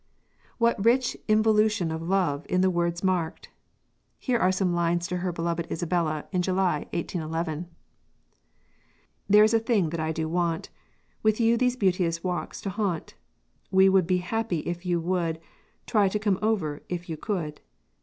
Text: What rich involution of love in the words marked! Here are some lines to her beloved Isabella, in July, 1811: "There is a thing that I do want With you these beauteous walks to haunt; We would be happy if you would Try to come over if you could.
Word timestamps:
What 0.57 0.83
rich 0.83 1.15
involution 1.27 1.91
of 1.91 2.01
love 2.01 2.43
in 2.49 2.61
the 2.61 2.71
words 2.71 3.03
marked! 3.03 3.49
Here 4.17 4.39
are 4.39 4.51
some 4.51 4.73
lines 4.73 5.05
to 5.09 5.17
her 5.17 5.31
beloved 5.31 5.71
Isabella, 5.71 6.25
in 6.31 6.41
July, 6.41 6.87
1811: 6.91 7.67
"There 9.29 9.43
is 9.43 9.53
a 9.53 9.59
thing 9.59 9.91
that 9.91 9.99
I 9.99 10.11
do 10.11 10.27
want 10.27 10.69
With 11.21 11.39
you 11.39 11.55
these 11.55 11.75
beauteous 11.75 12.23
walks 12.23 12.61
to 12.61 12.71
haunt; 12.71 13.13
We 13.69 13.89
would 13.89 14.07
be 14.07 14.17
happy 14.17 14.61
if 14.61 14.87
you 14.87 14.99
would 15.01 15.39
Try 15.85 16.09
to 16.09 16.17
come 16.17 16.39
over 16.41 16.81
if 16.89 17.07
you 17.07 17.15
could. 17.15 17.61